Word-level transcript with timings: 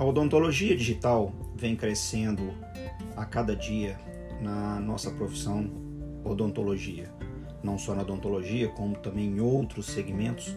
A 0.00 0.04
odontologia 0.04 0.74
digital 0.74 1.30
vem 1.54 1.76
crescendo 1.76 2.54
a 3.14 3.26
cada 3.26 3.54
dia 3.54 4.00
na 4.40 4.80
nossa 4.80 5.10
profissão 5.10 5.70
odontologia, 6.24 7.12
não 7.62 7.76
só 7.76 7.94
na 7.94 8.00
odontologia, 8.00 8.68
como 8.68 8.96
também 8.96 9.26
em 9.26 9.40
outros 9.40 9.84
segmentos. 9.84 10.56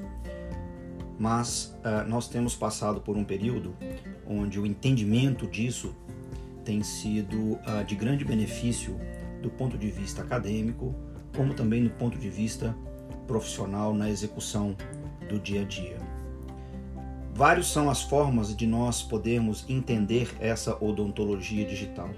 Mas 1.20 1.78
uh, 1.80 2.08
nós 2.08 2.30
temos 2.30 2.56
passado 2.56 3.02
por 3.02 3.18
um 3.18 3.26
período 3.26 3.76
onde 4.26 4.62
o 4.62 4.66
entendimento 4.66 5.46
disso 5.46 5.94
tem 6.64 6.82
sido 6.82 7.36
uh, 7.36 7.84
de 7.86 7.96
grande 7.96 8.24
benefício 8.24 8.98
do 9.42 9.50
ponto 9.50 9.78
de 9.78 9.92
vista 9.92 10.22
acadêmico, 10.22 10.96
como 11.36 11.54
também 11.54 11.84
do 11.84 11.90
ponto 11.90 12.18
de 12.18 12.30
vista 12.30 12.74
profissional 13.28 13.94
na 13.94 14.10
execução 14.10 14.74
do 15.28 15.38
dia 15.38 15.64
a 15.64 15.66
dia. 15.66 16.03
Vários 17.36 17.72
são 17.72 17.90
as 17.90 18.04
formas 18.04 18.56
de 18.56 18.68
nós 18.68 19.02
podermos 19.02 19.66
entender 19.68 20.30
essa 20.40 20.78
odontologia 20.84 21.66
digital. 21.66 22.12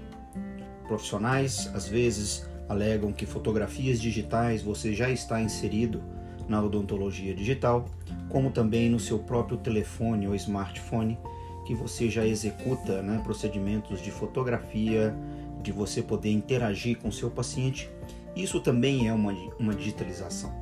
Profissionais 0.86 1.70
às 1.74 1.88
vezes 1.88 2.46
alegam 2.68 3.12
que 3.12 3.24
fotografias 3.24 3.98
digitais 3.98 4.60
você 4.60 4.92
já 4.92 5.08
está 5.08 5.40
inserido 5.40 6.02
na 6.46 6.62
odontologia 6.62 7.34
digital, 7.34 7.86
como 8.28 8.50
também 8.50 8.90
no 8.90 9.00
seu 9.00 9.18
próprio 9.18 9.56
telefone 9.56 10.28
ou 10.28 10.34
smartphone, 10.34 11.18
que 11.64 11.74
você 11.74 12.10
já 12.10 12.26
executa 12.26 13.00
né, 13.00 13.18
procedimentos 13.24 14.02
de 14.02 14.10
fotografia, 14.10 15.16
de 15.62 15.72
você 15.72 16.02
poder 16.02 16.30
interagir 16.30 16.98
com 16.98 17.10
seu 17.10 17.30
paciente. 17.30 17.90
Isso 18.36 18.60
também 18.60 19.08
é 19.08 19.14
uma, 19.14 19.32
uma 19.58 19.74
digitalização. 19.74 20.52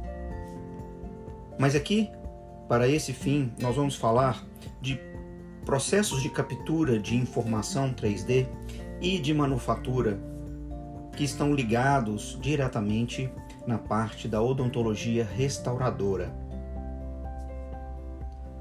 Mas 1.58 1.74
aqui, 1.74 2.08
para 2.74 2.88
esse 2.88 3.12
fim, 3.12 3.52
nós 3.60 3.76
vamos 3.76 3.94
falar 3.94 4.44
de 4.82 4.98
processos 5.64 6.20
de 6.20 6.28
captura 6.28 6.98
de 6.98 7.14
informação 7.14 7.94
3D 7.94 8.48
e 9.00 9.16
de 9.20 9.32
manufatura 9.32 10.18
que 11.16 11.22
estão 11.22 11.54
ligados 11.54 12.36
diretamente 12.42 13.30
na 13.64 13.78
parte 13.78 14.26
da 14.26 14.42
odontologia 14.42 15.24
restauradora. 15.24 16.34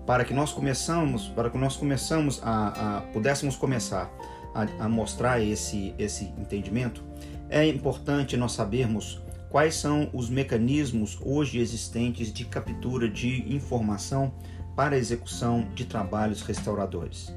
Para 0.05 0.23
que 0.23 0.31
nós 0.31 0.53
começamos, 0.53 1.29
para 1.29 1.49
que 1.49 1.57
nós 1.57 1.75
começamos 1.75 2.39
a, 2.43 2.97
a 2.97 3.01
pudéssemos 3.13 3.55
começar 3.55 4.11
a, 4.53 4.85
a 4.85 4.87
mostrar 4.87 5.41
esse 5.41 5.95
esse 5.97 6.25
entendimento, 6.37 7.03
é 7.49 7.65
importante 7.65 8.37
nós 8.37 8.51
sabermos 8.51 9.23
quais 9.53 9.75
são 9.75 10.09
os 10.11 10.31
mecanismos 10.31 11.19
hoje 11.21 11.59
existentes 11.59 12.33
de 12.33 12.43
captura 12.43 13.07
de 13.07 13.53
informação 13.53 14.33
para 14.75 14.97
execução 14.97 15.67
de 15.75 15.85
trabalhos 15.85 16.41
restauradores. 16.41 17.31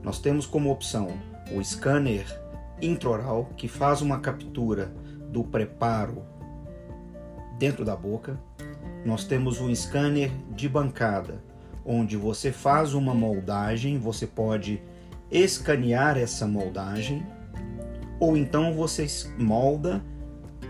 Nós 0.00 0.20
temos 0.20 0.46
como 0.46 0.70
opção 0.70 1.08
o 1.52 1.60
scanner 1.60 2.24
intraoral, 2.80 3.50
que 3.56 3.66
faz 3.66 4.00
uma 4.00 4.20
captura 4.20 4.94
do 5.32 5.42
preparo 5.42 6.22
dentro 7.58 7.84
da 7.84 7.96
boca. 7.96 8.40
Nós 9.04 9.24
temos 9.24 9.60
um 9.60 9.74
scanner 9.74 10.30
de 10.54 10.68
bancada, 10.68 11.42
onde 11.84 12.16
você 12.16 12.52
faz 12.52 12.94
uma 12.94 13.12
moldagem, 13.12 13.98
você 13.98 14.24
pode 14.24 14.80
escanear 15.32 16.16
essa 16.16 16.46
moldagem, 16.46 17.26
ou 18.20 18.36
então 18.36 18.72
você 18.72 19.04
molda, 19.36 20.00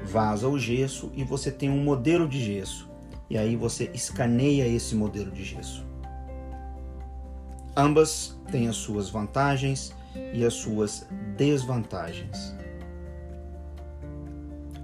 vaza 0.09 0.49
o 0.49 0.59
gesso 0.59 1.13
e 1.15 1.23
você 1.23 1.53
tem 1.53 1.69
um 1.69 1.85
modelo 1.85 2.27
de 2.27 2.43
gesso. 2.43 2.89
E 3.29 3.37
aí 3.37 3.55
você 3.55 3.91
escaneia 3.93 4.67
esse 4.67 4.95
modelo 4.95 5.31
de 5.31 5.45
gesso. 5.45 5.87
Ambas 7.77 8.41
têm 8.51 8.69
as 8.69 8.77
suas 8.77 9.11
vantagens 9.11 9.95
e 10.33 10.45
as 10.45 10.55
suas 10.55 11.07
desvantagens. 11.37 12.57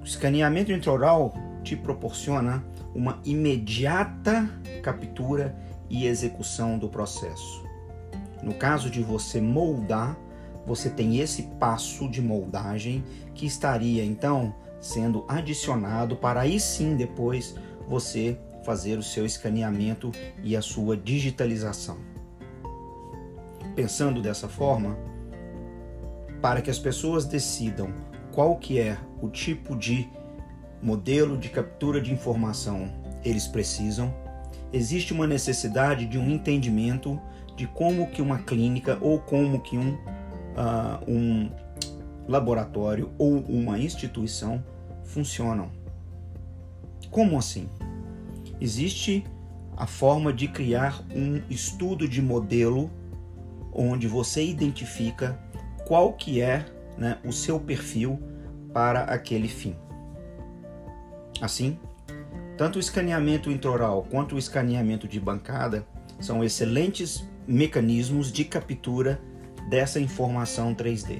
O 0.00 0.04
escaneamento 0.04 0.70
intraoral 0.70 1.32
te 1.62 1.74
proporciona 1.74 2.62
uma 2.94 3.18
imediata 3.24 4.48
captura 4.82 5.56
e 5.88 6.06
execução 6.06 6.78
do 6.78 6.88
processo. 6.88 7.64
No 8.42 8.52
caso 8.52 8.90
de 8.90 9.02
você 9.02 9.40
moldar, 9.40 10.16
você 10.66 10.90
tem 10.90 11.18
esse 11.18 11.44
passo 11.58 12.08
de 12.08 12.20
moldagem 12.20 13.02
que 13.34 13.46
estaria 13.46 14.04
então 14.04 14.54
sendo 14.84 15.24
adicionado 15.26 16.14
para 16.14 16.42
aí 16.42 16.60
sim 16.60 16.94
depois 16.94 17.54
você 17.88 18.38
fazer 18.66 18.98
o 18.98 19.02
seu 19.02 19.24
escaneamento 19.24 20.12
e 20.42 20.54
a 20.54 20.60
sua 20.60 20.94
digitalização. 20.94 21.96
Pensando 23.74 24.20
dessa 24.20 24.46
forma, 24.46 24.94
para 26.42 26.60
que 26.60 26.70
as 26.70 26.78
pessoas 26.78 27.24
decidam 27.24 27.94
qual 28.30 28.56
que 28.56 28.78
é 28.78 28.98
o 29.22 29.30
tipo 29.30 29.74
de 29.74 30.06
modelo 30.82 31.38
de 31.38 31.48
captura 31.48 31.98
de 31.98 32.12
informação 32.12 32.92
eles 33.24 33.46
precisam, 33.46 34.14
existe 34.70 35.14
uma 35.14 35.26
necessidade 35.26 36.04
de 36.04 36.18
um 36.18 36.30
entendimento 36.30 37.18
de 37.56 37.66
como 37.66 38.10
que 38.10 38.20
uma 38.20 38.40
clínica 38.40 38.98
ou 39.00 39.18
como 39.18 39.60
que 39.60 39.78
um, 39.78 39.94
uh, 39.94 41.10
um 41.10 41.50
laboratório 42.28 43.12
ou 43.16 43.38
uma 43.38 43.78
instituição 43.78 44.62
funcionam. 45.04 45.70
Como 47.10 47.38
assim? 47.38 47.68
Existe 48.60 49.24
a 49.76 49.86
forma 49.86 50.32
de 50.32 50.48
criar 50.48 51.02
um 51.14 51.42
estudo 51.50 52.08
de 52.08 52.22
modelo 52.22 52.90
onde 53.72 54.06
você 54.06 54.44
identifica 54.44 55.38
qual 55.86 56.12
que 56.12 56.40
é 56.40 56.64
né, 56.96 57.18
o 57.24 57.32
seu 57.32 57.58
perfil 57.58 58.20
para 58.72 59.04
aquele 59.04 59.48
fim. 59.48 59.76
Assim, 61.40 61.78
tanto 62.56 62.76
o 62.76 62.80
escaneamento 62.80 63.50
intraoral 63.50 64.06
quanto 64.10 64.36
o 64.36 64.38
escaneamento 64.38 65.08
de 65.08 65.18
bancada 65.18 65.86
são 66.20 66.42
excelentes 66.44 67.28
mecanismos 67.46 68.32
de 68.32 68.44
captura 68.44 69.20
dessa 69.68 69.98
informação 69.98 70.74
3D. 70.74 71.18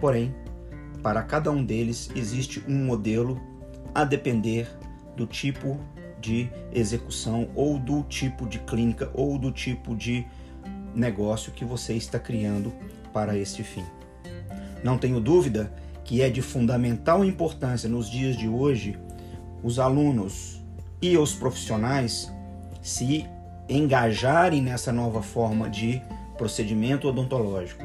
Porém, 0.00 0.34
para 1.02 1.22
cada 1.22 1.50
um 1.50 1.64
deles 1.64 2.10
existe 2.14 2.62
um 2.68 2.84
modelo 2.84 3.40
a 3.94 4.04
depender 4.04 4.68
do 5.16 5.26
tipo 5.26 5.78
de 6.20 6.48
execução 6.72 7.50
ou 7.54 7.78
do 7.78 8.02
tipo 8.04 8.46
de 8.46 8.60
clínica 8.60 9.10
ou 9.12 9.36
do 9.38 9.50
tipo 9.50 9.94
de 9.96 10.24
negócio 10.94 11.52
que 11.52 11.64
você 11.64 11.94
está 11.94 12.18
criando 12.18 12.72
para 13.12 13.36
este 13.36 13.62
fim. 13.62 13.84
Não 14.84 14.96
tenho 14.96 15.20
dúvida 15.20 15.72
que 16.04 16.22
é 16.22 16.30
de 16.30 16.40
fundamental 16.40 17.24
importância 17.24 17.88
nos 17.88 18.08
dias 18.08 18.36
de 18.36 18.48
hoje 18.48 18.98
os 19.62 19.78
alunos 19.78 20.60
e 21.00 21.16
os 21.16 21.34
profissionais 21.34 22.32
se 22.80 23.26
engajarem 23.68 24.60
nessa 24.60 24.92
nova 24.92 25.22
forma 25.22 25.68
de 25.68 26.02
procedimento 26.36 27.08
odontológico, 27.08 27.82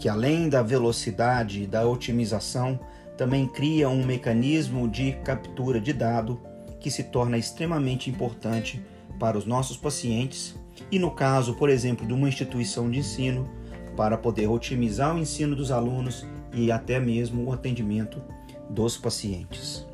que 0.00 0.08
além 0.08 0.48
da 0.48 0.62
velocidade 0.62 1.62
e 1.62 1.66
da 1.66 1.86
otimização, 1.86 2.80
também 3.18 3.46
cria 3.46 3.86
um 3.86 4.02
mecanismo 4.02 4.88
de 4.88 5.12
captura 5.22 5.78
de 5.78 5.92
dado 5.92 6.40
que 6.80 6.90
se 6.90 7.04
torna 7.04 7.36
extremamente 7.36 8.08
importante 8.08 8.82
para 9.18 9.36
os 9.36 9.44
nossos 9.44 9.76
pacientes 9.76 10.58
e 10.90 10.98
no 10.98 11.10
caso, 11.10 11.54
por 11.54 11.68
exemplo, 11.68 12.06
de 12.06 12.14
uma 12.14 12.30
instituição 12.30 12.90
de 12.90 13.00
ensino, 13.00 13.46
para 13.94 14.16
poder 14.16 14.46
otimizar 14.46 15.14
o 15.14 15.18
ensino 15.18 15.54
dos 15.54 15.70
alunos 15.70 16.26
e 16.54 16.72
até 16.72 16.98
mesmo 16.98 17.44
o 17.44 17.52
atendimento 17.52 18.22
dos 18.70 18.96
pacientes. 18.96 19.86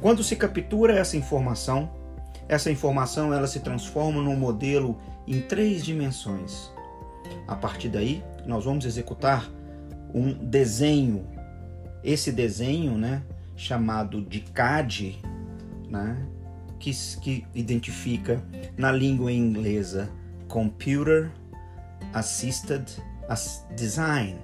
Quando 0.00 0.24
se 0.24 0.34
captura 0.34 0.94
essa 0.94 1.14
informação, 1.14 1.90
essa 2.48 2.70
informação 2.70 3.34
ela 3.34 3.46
se 3.46 3.60
transforma 3.60 4.22
num 4.22 4.36
modelo 4.36 4.96
em 5.26 5.42
três 5.42 5.84
dimensões. 5.84 6.72
A 7.46 7.56
partir 7.56 7.88
daí, 7.88 8.22
nós 8.46 8.64
vamos 8.64 8.84
executar 8.84 9.50
um 10.12 10.32
desenho. 10.32 11.26
Esse 12.02 12.30
desenho, 12.30 12.96
né, 12.96 13.22
chamado 13.56 14.20
de 14.22 14.40
CAD, 14.40 15.20
né, 15.88 16.26
que, 16.78 16.90
que 17.20 17.46
identifica 17.54 18.42
na 18.76 18.92
língua 18.92 19.32
inglesa 19.32 20.10
Computer 20.48 21.30
Assisted 22.12 22.84
Design. 23.74 24.38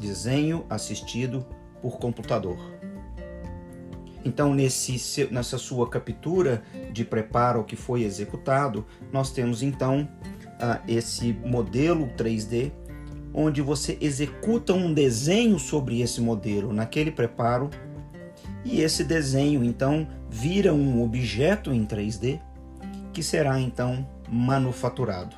Desenho 0.00 0.64
assistido 0.68 1.44
por 1.80 1.98
computador. 1.98 2.58
Então, 4.26 4.52
nesse, 4.52 5.28
nessa 5.30 5.56
sua 5.56 5.88
captura 5.88 6.60
de 6.92 7.04
preparo 7.04 7.62
que 7.62 7.76
foi 7.76 8.02
executado, 8.02 8.84
nós 9.12 9.30
temos 9.30 9.62
então 9.62 10.08
uh, 10.54 10.82
esse 10.88 11.32
modelo 11.44 12.08
3D, 12.18 12.72
onde 13.32 13.62
você 13.62 13.96
executa 14.00 14.72
um 14.72 14.92
desenho 14.92 15.60
sobre 15.60 16.00
esse 16.00 16.20
modelo 16.20 16.72
naquele 16.72 17.12
preparo, 17.12 17.70
e 18.64 18.80
esse 18.80 19.04
desenho 19.04 19.62
então 19.62 20.08
vira 20.28 20.74
um 20.74 21.04
objeto 21.04 21.72
em 21.72 21.86
3D 21.86 22.40
que 23.12 23.22
será 23.22 23.60
então 23.60 24.04
manufaturado. 24.28 25.36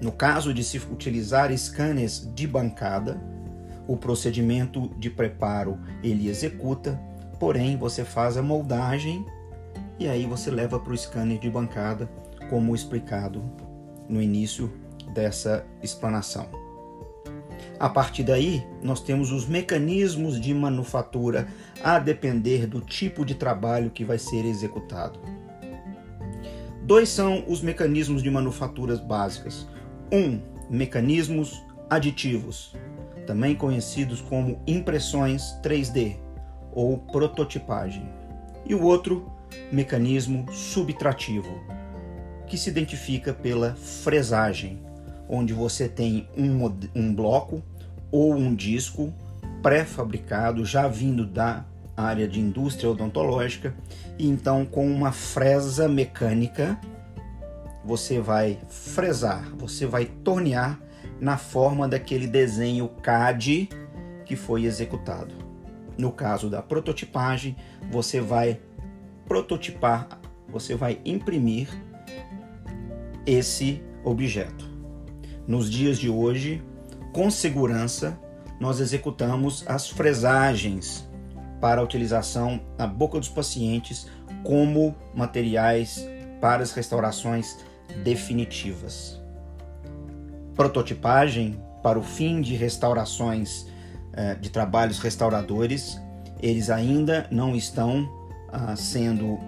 No 0.00 0.12
caso 0.12 0.54
de 0.54 0.62
se 0.62 0.78
utilizar 0.78 1.50
scanners 1.58 2.32
de 2.32 2.46
bancada, 2.46 3.20
o 3.90 3.96
procedimento 3.96 4.88
de 5.00 5.10
preparo 5.10 5.76
ele 6.00 6.28
executa, 6.28 6.96
porém 7.40 7.76
você 7.76 8.04
faz 8.04 8.36
a 8.36 8.42
moldagem 8.42 9.26
e 9.98 10.06
aí 10.06 10.26
você 10.26 10.48
leva 10.48 10.78
para 10.78 10.92
o 10.92 10.96
scanner 10.96 11.40
de 11.40 11.50
bancada, 11.50 12.08
como 12.48 12.72
explicado 12.72 13.42
no 14.08 14.22
início 14.22 14.72
dessa 15.12 15.66
explanação. 15.82 16.48
A 17.80 17.88
partir 17.88 18.22
daí, 18.22 18.64
nós 18.80 19.00
temos 19.00 19.32
os 19.32 19.48
mecanismos 19.48 20.40
de 20.40 20.54
manufatura 20.54 21.48
a 21.82 21.98
depender 21.98 22.68
do 22.68 22.80
tipo 22.80 23.24
de 23.24 23.34
trabalho 23.34 23.90
que 23.90 24.04
vai 24.04 24.18
ser 24.18 24.44
executado. 24.44 25.18
Dois 26.84 27.08
são 27.08 27.42
os 27.48 27.60
mecanismos 27.60 28.22
de 28.22 28.30
manufaturas 28.30 29.00
básicas. 29.00 29.66
Um, 30.12 30.40
mecanismos 30.70 31.60
aditivos, 31.90 32.72
também 33.30 33.54
conhecidos 33.54 34.20
como 34.20 34.60
impressões 34.66 35.54
3D 35.62 36.16
ou 36.72 36.98
prototipagem. 36.98 38.10
E 38.66 38.74
o 38.74 38.82
outro, 38.82 39.30
mecanismo 39.70 40.52
subtrativo, 40.52 41.60
que 42.48 42.58
se 42.58 42.68
identifica 42.68 43.32
pela 43.32 43.76
fresagem, 43.76 44.80
onde 45.28 45.52
você 45.52 45.88
tem 45.88 46.28
um, 46.36 46.60
um 46.92 47.14
bloco 47.14 47.62
ou 48.10 48.34
um 48.34 48.52
disco 48.52 49.14
pré-fabricado, 49.62 50.64
já 50.64 50.88
vindo 50.88 51.24
da 51.24 51.64
área 51.96 52.26
de 52.26 52.40
indústria 52.40 52.90
odontológica, 52.90 53.72
e 54.18 54.28
então 54.28 54.66
com 54.66 54.90
uma 54.90 55.12
fresa 55.12 55.88
mecânica 55.88 56.76
você 57.84 58.18
vai 58.18 58.58
fresar, 58.68 59.48
você 59.56 59.86
vai 59.86 60.04
tornear 60.04 60.80
na 61.20 61.36
forma 61.36 61.86
daquele 61.86 62.26
desenho 62.26 62.88
CAD 63.02 63.68
que 64.24 64.36
foi 64.36 64.64
executado. 64.64 65.34
No 65.98 66.10
caso 66.10 66.48
da 66.48 66.62
prototipagem, 66.62 67.56
você 67.90 68.20
vai 68.20 68.60
prototipar, 69.26 70.08
você 70.48 70.74
vai 70.74 70.98
imprimir 71.04 71.68
esse 73.26 73.82
objeto. 74.02 74.68
Nos 75.46 75.70
dias 75.70 75.98
de 75.98 76.08
hoje, 76.08 76.62
com 77.12 77.30
segurança, 77.30 78.18
nós 78.58 78.80
executamos 78.80 79.64
as 79.66 79.88
fresagens 79.88 81.08
para 81.60 81.82
utilização 81.82 82.60
na 82.78 82.86
boca 82.86 83.18
dos 83.18 83.28
pacientes 83.28 84.08
como 84.42 84.94
materiais 85.14 86.06
para 86.40 86.62
as 86.62 86.72
restaurações 86.72 87.58
definitivas. 88.02 89.19
Prototipagem 90.54 91.60
para 91.82 91.98
o 91.98 92.02
fim 92.02 92.40
de 92.40 92.54
restaurações 92.54 93.66
eh, 94.12 94.34
de 94.34 94.50
trabalhos 94.50 94.98
restauradores, 94.98 96.00
eles 96.42 96.70
ainda 96.70 97.26
não 97.30 97.54
estão 97.54 98.08
ah, 98.52 98.74
sendo 98.76 99.38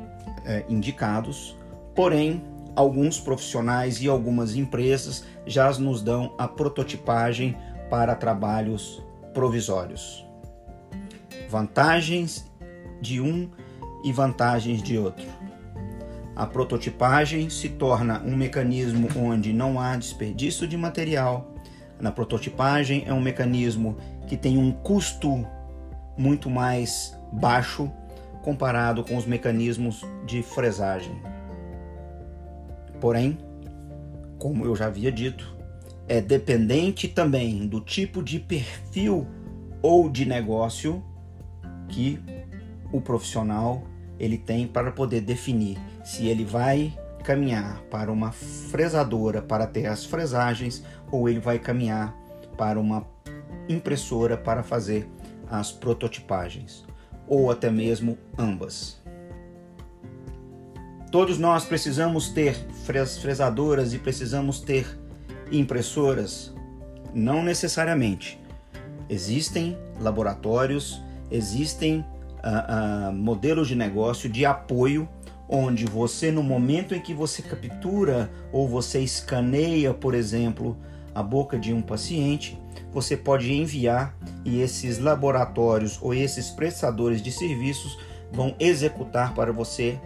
eh, 0.45 0.65
indicados, 0.69 1.57
porém, 1.95 2.43
alguns 2.75 3.21
profissionais 3.21 4.01
e 4.01 4.09
algumas 4.09 4.57
empresas 4.57 5.25
já 5.47 5.71
nos 5.79 6.03
dão 6.03 6.35
a 6.39 6.49
prototipagem 6.49 7.57
para 7.91 8.15
trabalhos 8.15 9.03
provisórios. 9.35 10.25
Vantagens 11.49 12.51
de 13.01 13.21
um 13.21 13.51
e 14.05 14.13
vantagens 14.13 14.83
de 14.83 14.97
outro. 14.97 15.27
A 16.35 16.47
prototipagem 16.47 17.51
se 17.51 17.69
torna 17.69 18.23
um 18.23 18.35
mecanismo 18.35 19.09
onde 19.17 19.53
não 19.53 19.79
há 19.79 19.97
desperdício 19.97 20.67
de 20.67 20.77
material. 20.77 21.53
Na 22.01 22.11
prototipagem 22.11 23.05
é 23.07 23.13
um 23.13 23.21
mecanismo 23.21 23.97
que 24.27 24.37
tem 24.37 24.57
um 24.57 24.73
custo 24.73 25.47
muito 26.17 26.49
mais 26.49 27.15
baixo 27.33 27.93
comparado 28.43 29.05
com 29.05 29.17
os 29.17 29.27
mecanismos 29.27 30.03
de 30.27 30.43
fresagem. 30.43 31.21
Porém, 33.01 33.39
como 34.39 34.65
eu 34.65 34.75
já 34.75 34.87
havia 34.87 35.13
dito, 35.13 35.55
é 36.09 36.21
dependente 36.21 37.09
também 37.09 37.67
do 37.67 37.81
tipo 37.81 38.23
de 38.23 38.41
perfil 38.41 39.27
ou 39.83 40.09
de 40.09 40.25
negócio 40.25 41.05
que 41.89 42.19
o 42.91 43.01
profissional 43.01 43.83
ele 44.23 44.39
tem 44.39 44.69
para 44.69 44.93
poder 44.93 45.21
definir 45.21 45.77
se 46.05 46.29
ele 46.29 46.45
vai 46.45 46.97
caminhar 47.25 47.83
para 47.91 48.11
uma 48.11 48.31
fresadora 48.31 49.43
para 49.43 49.67
ter 49.67 49.87
as 49.87 50.05
fresagens 50.05 50.85
ou 51.11 51.29
ele 51.29 51.41
vai 51.41 51.59
caminhar 51.59 52.17
para 52.57 52.79
uma 52.79 53.05
impressora 53.69 54.37
para 54.37 54.63
fazer 54.63 55.09
as 55.51 55.73
prototipagens 55.73 56.85
ou 57.27 57.51
até 57.51 57.69
mesmo 57.69 58.17
ambas. 58.39 59.03
Todos 61.11 61.37
nós 61.37 61.65
precisamos 61.65 62.29
ter 62.29 62.55
fresadoras 62.85 63.93
e 63.93 63.99
precisamos 63.99 64.61
ter 64.61 64.87
impressoras? 65.51 66.55
Não 67.13 67.43
necessariamente. 67.43 68.41
Existem 69.09 69.77
laboratórios, 70.01 71.03
existem 71.31 72.05
uh, 72.45 73.11
uh, 73.11 73.13
modelos 73.13 73.69
de 73.69 73.75
negócio 73.75 74.29
de 74.29 74.45
apoio 74.45 75.09
onde 75.49 75.85
você, 75.85 76.31
no 76.31 76.43
momento 76.43 76.95
em 76.95 77.01
que 77.01 77.13
você 77.13 77.43
captura 77.43 78.31
ou 78.51 78.67
você 78.67 79.01
escaneia, 79.01 79.93
por 79.93 80.15
exemplo, 80.15 80.77
a 81.15 81.23
boca 81.23 81.59
de 81.59 81.75
um 81.75 81.83
paciente, 81.83 82.59
você 82.91 83.17
pode 83.17 83.53
enviar 83.53 84.17
e 84.45 84.61
esses 84.61 84.99
laboratórios 84.99 85.99
ou 86.01 86.15
esses 86.15 86.51
prestadores 86.51 87.21
de 87.21 87.31
serviços 87.31 87.99
vão 88.33 88.55
executar 88.59 89.35
para 89.35 89.53
você 89.53 90.01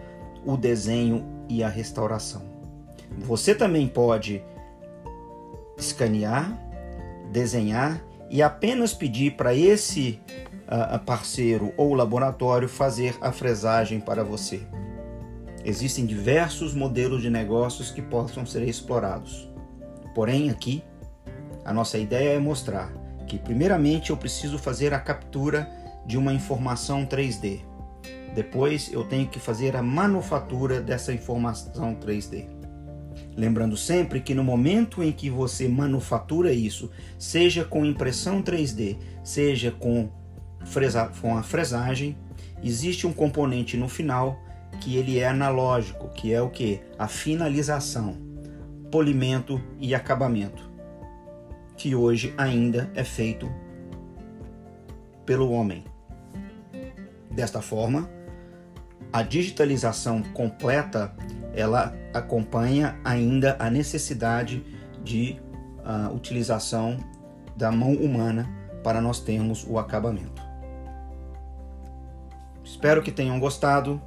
o 0.44 0.56
desenho 0.56 1.24
e 1.48 1.62
a 1.62 1.68
restauração. 1.68 2.42
Você 3.18 3.54
também 3.54 3.86
pode 3.86 4.42
escanear, 5.78 6.58
desenhar 7.30 8.02
e 8.28 8.42
apenas 8.42 8.92
pedir 8.92 9.36
para 9.36 9.54
esse 9.54 10.20
parceiro 11.04 11.72
ou 11.76 11.94
laboratório 11.94 12.68
fazer 12.68 13.16
a 13.20 13.30
fresagem 13.30 14.00
para 14.00 14.24
você. 14.24 14.66
Existem 15.64 16.06
diversos 16.06 16.74
modelos 16.74 17.22
de 17.22 17.30
negócios 17.30 17.90
que 17.90 18.00
possam 18.02 18.46
ser 18.46 18.62
explorados. 18.62 19.50
Porém, 20.14 20.50
aqui, 20.50 20.82
a 21.64 21.72
nossa 21.72 21.98
ideia 21.98 22.36
é 22.36 22.38
mostrar 22.38 22.92
que, 23.26 23.38
primeiramente, 23.38 24.10
eu 24.10 24.16
preciso 24.16 24.58
fazer 24.58 24.94
a 24.94 25.00
captura 25.00 25.68
de 26.06 26.16
uma 26.16 26.32
informação 26.32 27.04
3D. 27.04 27.60
Depois, 28.34 28.92
eu 28.92 29.02
tenho 29.02 29.26
que 29.26 29.40
fazer 29.40 29.74
a 29.74 29.82
manufatura 29.82 30.80
dessa 30.80 31.12
informação 31.12 31.96
3D. 31.96 32.46
Lembrando 33.36 33.76
sempre 33.76 34.20
que 34.20 34.34
no 34.34 34.44
momento 34.44 35.02
em 35.02 35.10
que 35.10 35.28
você 35.28 35.66
manufatura 35.68 36.52
isso, 36.52 36.90
seja 37.18 37.64
com 37.64 37.84
impressão 37.84 38.42
3D, 38.42 38.96
seja 39.24 39.70
com, 39.70 40.08
fresa, 40.66 41.10
com 41.20 41.36
a 41.36 41.42
fresagem, 41.42 42.16
existe 42.62 43.06
um 43.06 43.12
componente 43.12 43.76
no 43.76 43.88
final 43.88 44.38
que 44.80 44.96
ele 44.96 45.18
é 45.18 45.28
analógico, 45.28 46.08
que 46.10 46.32
é 46.32 46.42
o 46.42 46.50
que? 46.50 46.80
A 46.98 47.08
finalização, 47.08 48.16
polimento 48.90 49.60
e 49.78 49.94
acabamento, 49.94 50.70
que 51.76 51.94
hoje 51.94 52.34
ainda 52.36 52.90
é 52.94 53.04
feito 53.04 53.50
pelo 55.24 55.50
homem. 55.50 55.84
Desta 57.30 57.60
forma, 57.60 58.08
a 59.12 59.22
digitalização 59.22 60.22
completa 60.22 61.14
ela 61.54 61.96
acompanha 62.12 62.98
ainda 63.02 63.56
a 63.58 63.70
necessidade 63.70 64.62
de 65.02 65.40
uh, 65.78 66.14
utilização 66.14 66.98
da 67.56 67.72
mão 67.72 67.94
humana 67.94 68.46
para 68.84 69.00
nós 69.00 69.20
termos 69.20 69.64
o 69.66 69.78
acabamento. 69.78 70.45
Espero 72.76 73.02
que 73.02 73.10
tenham 73.10 73.40
gostado. 73.40 73.98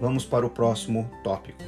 Vamos 0.00 0.24
para 0.26 0.44
o 0.44 0.50
próximo 0.50 1.08
tópico. 1.22 1.62